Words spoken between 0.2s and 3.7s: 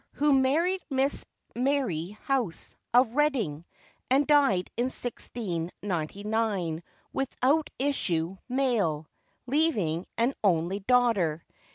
married Miss Mary House, of Reading,